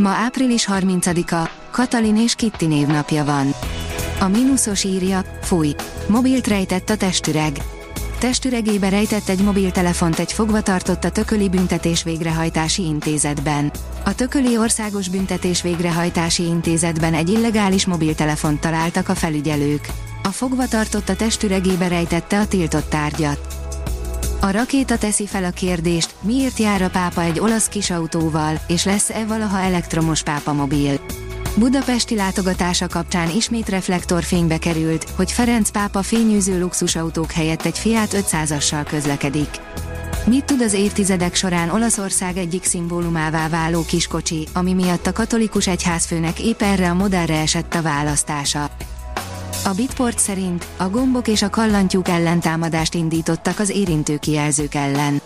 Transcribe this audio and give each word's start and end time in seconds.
Ma 0.00 0.08
április 0.08 0.68
30-a, 0.70 1.50
Katalin 1.70 2.16
és 2.16 2.34
Kitti 2.34 2.66
névnapja 2.66 3.24
van. 3.24 3.54
A 4.20 4.28
mínuszos 4.28 4.84
írja, 4.84 5.24
fúj, 5.42 5.74
mobilt 6.06 6.46
rejtett 6.46 6.90
a 6.90 6.96
testüreg. 6.96 7.56
Testüregébe 8.18 8.88
rejtett 8.88 9.28
egy 9.28 9.42
mobiltelefont 9.42 10.18
egy 10.18 10.32
fogvatartott 10.32 11.04
a 11.04 11.10
Tököli 11.10 11.48
Büntetés 11.48 12.02
Végrehajtási 12.02 12.82
Intézetben. 12.82 13.70
A 14.04 14.14
Tököli 14.14 14.58
Országos 14.58 15.08
Büntetés 15.08 15.62
Végrehajtási 15.62 16.42
Intézetben 16.42 17.14
egy 17.14 17.28
illegális 17.28 17.86
mobiltelefont 17.86 18.60
találtak 18.60 19.08
a 19.08 19.14
felügyelők. 19.14 19.86
A 20.22 20.28
fogvatartott 20.28 21.08
a 21.08 21.16
testüregébe 21.16 21.88
rejtette 21.88 22.38
a 22.38 22.46
tiltott 22.46 22.90
tárgyat. 22.90 23.69
A 24.42 24.50
rakéta 24.50 24.98
teszi 24.98 25.26
fel 25.26 25.44
a 25.44 25.50
kérdést, 25.50 26.14
miért 26.20 26.58
jár 26.58 26.82
a 26.82 26.90
pápa 26.90 27.22
egy 27.22 27.40
olasz 27.40 27.68
kisautóval, 27.68 28.60
és 28.66 28.84
lesz-e 28.84 29.24
valaha 29.24 29.58
elektromos 29.58 30.22
pápamobil. 30.22 31.00
Budapesti 31.56 32.14
látogatása 32.14 32.86
kapcsán 32.86 33.30
ismét 33.30 33.68
reflektorfénybe 33.68 34.58
került, 34.58 35.10
hogy 35.16 35.32
Ferenc 35.32 35.70
pápa 35.70 36.02
fényűző 36.02 36.60
luxusautók 36.60 37.30
helyett 37.32 37.64
egy 37.64 37.78
Fiat 37.78 38.10
500-assal 38.12 38.86
közlekedik. 38.88 39.48
Mit 40.26 40.44
tud 40.44 40.60
az 40.60 40.72
évtizedek 40.72 41.34
során 41.34 41.70
Olaszország 41.70 42.36
egyik 42.36 42.64
szimbólumává 42.64 43.48
váló 43.48 43.84
kiskocsi, 43.84 44.48
ami 44.52 44.72
miatt 44.72 45.06
a 45.06 45.12
katolikus 45.12 45.66
egyházfőnek 45.66 46.40
épp 46.40 46.62
erre 46.62 46.90
a 46.90 46.94
modellre 46.94 47.40
esett 47.40 47.74
a 47.74 47.82
választása? 47.82 48.70
A 49.64 49.72
Bitport 49.72 50.18
szerint 50.18 50.66
a 50.76 50.88
gombok 50.88 51.28
és 51.28 51.42
a 51.42 51.50
kallantyúk 51.50 52.08
ellentámadást 52.08 52.94
indítottak 52.94 53.58
az 53.58 53.68
érintő 53.70 54.16
kijelzők 54.16 54.74
ellen. 54.74 55.20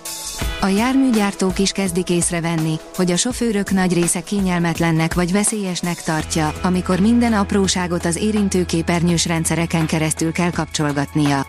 A 0.60 0.66
járműgyártók 0.66 1.58
is 1.58 1.70
kezdik 1.70 2.10
észrevenni, 2.10 2.74
hogy 2.94 3.10
a 3.10 3.16
sofőrök 3.16 3.70
nagy 3.70 3.92
része 3.92 4.20
kényelmetlennek 4.20 5.14
vagy 5.14 5.32
veszélyesnek 5.32 6.02
tartja, 6.02 6.52
amikor 6.62 7.00
minden 7.00 7.32
apróságot 7.32 8.05
az 8.05 8.16
érintő 8.16 8.64
képernyős 8.64 9.27
rendszereken 9.27 9.86
keresztül 9.86 10.32
kell 10.32 10.50
kapcsolgatnia. 10.50 11.46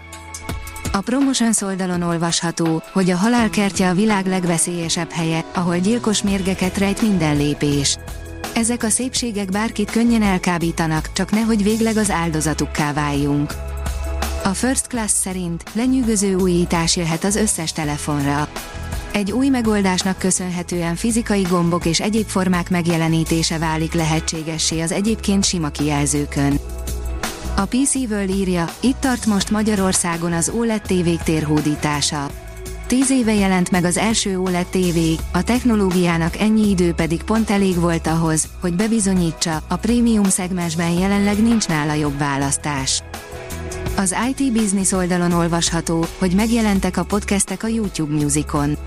A 0.91 1.02
Promotions 1.02 1.61
oldalon 1.61 2.02
olvasható, 2.02 2.81
hogy 2.94 3.09
a 3.09 3.17
halálkertje 3.17 3.89
a 3.89 3.94
világ 3.94 4.25
legveszélyesebb 4.25 5.09
helye, 5.09 5.45
ahol 5.53 5.78
gyilkos 5.78 6.23
mérgeket 6.23 6.78
rejt 6.78 7.02
minden 7.02 7.38
lépés. 7.38 7.97
Ezek 8.56 8.84
a 8.84 8.89
szépségek 8.89 9.50
bárkit 9.50 9.92
könnyen 9.92 10.22
elkábítanak, 10.22 11.09
csak 11.14 11.31
nehogy 11.31 11.64
végleg 11.64 11.98
az 11.98 12.11
áldozatukká 12.11 12.94
váljunk. 12.94 13.53
A 14.44 14.50
First 14.50 14.88
Class 14.88 15.12
szerint 15.12 15.64
lenyűgöző 15.73 16.36
újítás 16.36 16.95
jöhet 16.95 17.23
az 17.23 17.36
összes 17.36 17.72
telefonra. 17.72 18.47
Egy 19.12 19.31
új 19.31 19.50
megoldásnak 19.50 20.17
köszönhetően 20.17 20.95
fizikai 20.95 21.42
gombok 21.42 21.86
és 21.86 22.00
egyéb 22.00 22.28
formák 22.28 22.70
megjelenítése 22.70 23.58
válik 23.58 23.94
lehetségessé 23.94 24.81
az 24.81 24.92
egyébként 24.92 25.45
sima 25.45 25.69
kijelzőkön. 25.69 26.59
A 27.56 27.66
PC 27.66 27.95
World 27.95 28.30
írja, 28.30 28.66
itt 28.80 29.00
tart 29.00 29.25
most 29.25 29.52
Magyarországon 29.52 30.34
az 30.34 30.50
OLED 30.50 30.81
tévék 30.81 31.19
térhódítása. 31.19 32.30
Tíz 32.88 33.09
éve 33.09 33.34
jelent 33.34 33.72
meg 33.72 33.84
az 33.84 33.97
első 33.97 34.40
OLED 34.40 34.66
TV, 34.66 34.97
a 35.31 35.44
technológiának 35.44 36.38
ennyi 36.38 36.69
idő 36.69 36.94
pedig 36.94 37.23
pont 37.23 37.50
elég 37.50 37.79
volt 37.79 38.07
ahhoz, 38.07 38.47
hogy 38.59 38.73
bebizonyítsa, 38.73 39.62
a 39.68 39.75
prémium 39.75 40.23
szegmensben 40.23 40.91
jelenleg 40.91 41.44
nincs 41.44 41.68
nála 41.68 41.94
jobb 41.94 42.18
választás. 42.18 43.03
Az 43.95 44.16
IT 44.29 44.53
Business 44.53 44.91
oldalon 44.91 45.31
olvasható, 45.31 46.06
hogy 46.18 46.31
megjelentek 46.31 46.97
a 46.97 47.03
podcastek 47.03 47.63
a 47.63 47.68
YouTube 47.68 48.13
Musicon. 48.13 48.78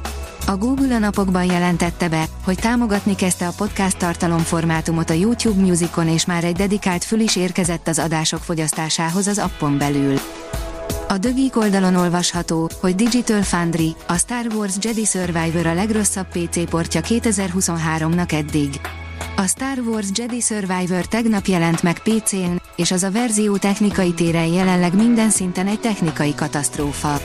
A 0.47 0.57
Google 0.57 0.95
a 0.95 0.99
napokban 0.99 1.45
jelentette 1.45 2.09
be, 2.09 2.25
hogy 2.45 2.59
támogatni 2.59 3.15
kezdte 3.15 3.47
a 3.47 3.53
podcast 3.57 3.99
tartalomformátumot 3.99 5.11
a 5.11 5.15
YouTube 5.15 5.61
Musicon 5.61 6.09
és 6.09 6.27
már 6.27 6.45
egy 6.45 6.57
dedikált 6.57 7.05
fül 7.05 7.21
is 7.21 7.37
érkezett 7.37 7.89
az 7.89 7.99
adások 7.99 8.41
fogyasztásához 8.41 9.27
az 9.27 9.39
appon 9.39 9.79
belül. 9.79 10.19
A 11.11 11.19
Dögik 11.19 11.57
oldalon 11.57 11.95
olvasható, 11.95 12.71
hogy 12.81 12.95
Digital 12.95 13.43
Foundry, 13.43 13.95
a 14.07 14.17
Star 14.17 14.47
Wars 14.55 14.75
Jedi 14.81 15.05
Survivor 15.05 15.67
a 15.67 15.75
legrosszabb 15.75 16.27
PC 16.27 16.71
portja 16.71 17.01
2023-nak 17.05 18.33
eddig. 18.33 18.81
A 19.37 19.47
Star 19.47 19.79
Wars 19.79 20.07
Jedi 20.15 20.41
Survivor 20.41 21.07
tegnap 21.07 21.47
jelent 21.47 21.83
meg 21.83 21.99
PC-n, 21.99 22.63
és 22.77 22.91
az 22.91 23.03
a 23.03 23.11
verzió 23.11 23.57
technikai 23.57 24.13
téren 24.13 24.47
jelenleg 24.47 24.95
minden 24.95 25.31
szinten 25.31 25.67
egy 25.67 25.81
technikai 25.81 26.35
katasztrófa. 26.35 27.21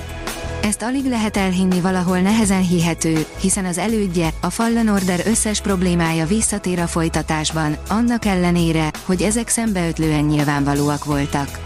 Ezt 0.61 0.81
alig 0.81 1.05
lehet 1.05 1.37
elhinni 1.37 1.81
valahol 1.81 2.19
nehezen 2.19 2.61
hihető, 2.61 3.25
hiszen 3.39 3.65
az 3.65 3.77
elődje, 3.77 4.29
a 4.41 4.49
Fallen 4.49 4.87
Order 4.87 5.21
összes 5.25 5.61
problémája 5.61 6.25
visszatér 6.25 6.79
a 6.79 6.87
folytatásban, 6.87 7.77
annak 7.89 8.25
ellenére, 8.25 8.91
hogy 9.05 9.21
ezek 9.21 9.47
szembeötlően 9.47 10.23
nyilvánvalóak 10.23 11.05
voltak. 11.05 11.62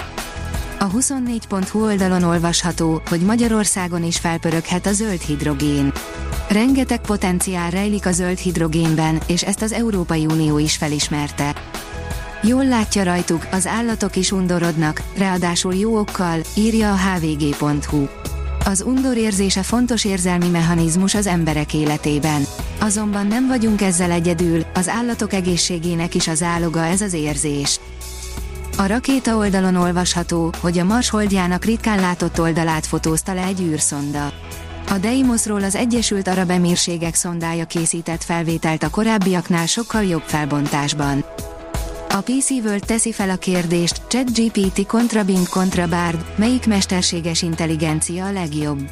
A 0.80 0.90
24.hu 0.90 1.84
oldalon 1.84 2.24
olvasható, 2.24 3.02
hogy 3.10 3.22
Magyarországon 3.22 4.04
is 4.04 4.18
felpöröghet 4.18 4.86
a 4.86 4.94
zöld 4.94 5.22
hidrogén. 5.22 5.92
Rengeteg 6.50 7.02
potenciál 7.02 7.70
rejlik 7.70 8.06
a 8.06 8.12
zöld 8.12 8.38
hidrogénben, 8.38 9.22
és 9.28 9.44
ezt 9.44 9.62
az 9.62 9.72
Európai 9.72 10.26
Unió 10.26 10.58
is 10.58 10.76
felismerte. 10.76 11.56
Jól 12.44 12.66
látja 12.66 13.04
rajtuk, 13.04 13.48
az 13.52 13.68
állatok 13.68 14.16
is 14.16 14.32
undorodnak, 14.32 15.02
ráadásul 15.18 15.76
jó 15.76 16.00
okkal, 16.00 16.40
írja 16.56 16.92
a 16.92 16.98
hvg.hu. 16.98 18.08
Az 18.66 18.82
undor 18.82 19.18
érzése 19.18 19.64
fontos 19.64 20.06
érzelmi 20.06 20.50
mechanizmus 20.50 21.16
az 21.16 21.28
emberek 21.28 21.74
életében. 21.74 22.46
Azonban 22.80 23.28
nem 23.28 23.48
vagyunk 23.48 23.82
ezzel 23.82 24.12
egyedül, 24.12 24.66
az 24.74 24.88
állatok 24.88 25.34
egészségének 25.34 26.16
is 26.16 26.28
az 26.28 26.44
áloga 26.44 26.86
ez 26.86 27.02
az 27.02 27.14
érzés. 27.14 27.80
A 28.80 28.86
rakéta 28.86 29.36
oldalon 29.36 29.76
olvasható, 29.76 30.54
hogy 30.60 30.78
a 30.78 30.84
Mars 30.84 31.10
holdjának 31.10 31.66
ritkán 31.66 32.00
látott 32.00 32.40
oldalát 32.40 32.86
fotózta 32.86 33.34
le 33.34 33.44
egy 33.44 33.62
űrszonda. 33.62 34.32
A 34.90 34.98
Deimosról 34.98 35.64
az 35.64 35.76
Egyesült 35.76 36.28
Arab 36.28 36.50
Emírségek 36.50 37.16
szondája 37.16 37.66
készített 37.66 38.24
felvételt 38.24 38.84
a 38.84 38.90
korábbiaknál 38.90 39.66
sokkal 39.66 40.04
jobb 40.04 40.22
felbontásban. 40.26 41.26
A 42.10 42.22
PC 42.22 42.50
World 42.50 42.86
teszi 42.86 43.12
fel 43.12 43.30
a 43.30 43.36
kérdést, 43.36 44.02
ChatGPT 44.08 44.86
kontra 44.86 45.24
Bing 45.24 45.50
kontra 45.50 45.88
Bard, 45.88 46.26
melyik 46.36 46.68
mesterséges 46.68 47.42
intelligencia 47.42 48.26
a 48.26 48.32
legjobb? 48.32 48.90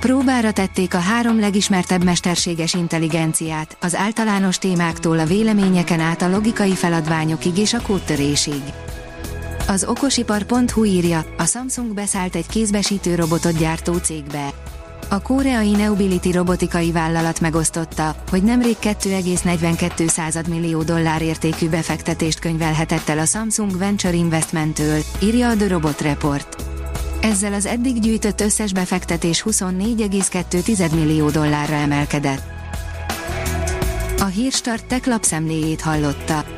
Próbára 0.00 0.52
tették 0.52 0.94
a 0.94 0.98
három 0.98 1.40
legismertebb 1.40 2.04
mesterséges 2.04 2.74
intelligenciát, 2.74 3.76
az 3.80 3.94
általános 3.94 4.58
témáktól 4.58 5.18
a 5.18 5.24
véleményeken 5.24 6.00
át 6.00 6.22
a 6.22 6.28
logikai 6.28 6.74
feladványokig 6.74 7.58
és 7.58 7.74
a 7.74 7.80
kódtörésig. 7.82 8.62
Az 9.68 9.84
okosipar.hu 9.84 10.84
írja, 10.84 11.24
a 11.38 11.44
Samsung 11.44 11.94
beszállt 11.94 12.34
egy 12.34 12.46
kézbesítő 12.46 13.14
robotot 13.14 13.58
gyártó 13.58 13.96
cégbe. 13.96 14.52
A 15.08 15.22
koreai 15.22 15.70
Neubility 15.70 16.30
robotikai 16.32 16.92
vállalat 16.92 17.40
megosztotta, 17.40 18.16
hogy 18.30 18.42
nemrég 18.42 18.76
2,42 18.82 20.48
millió 20.48 20.82
dollár 20.82 21.22
értékű 21.22 21.68
befektetést 21.68 22.38
könyvelhetett 22.38 23.08
el 23.08 23.18
a 23.18 23.24
Samsung 23.24 23.78
Venture 23.78 24.14
Investmenttől, 24.14 25.00
írja 25.22 25.48
a 25.48 25.56
The 25.56 25.68
Robot 25.68 26.00
Report. 26.00 26.64
Ezzel 27.20 27.52
az 27.52 27.66
eddig 27.66 28.00
gyűjtött 28.00 28.40
összes 28.40 28.72
befektetés 28.72 29.42
24,2 29.46 30.94
millió 30.94 31.30
dollárra 31.30 31.74
emelkedett. 31.74 32.42
A 34.18 34.24
Hírstart 34.24 34.86
tech 34.86 35.08
lapszemléjét 35.08 35.80
hallotta. 35.80 36.57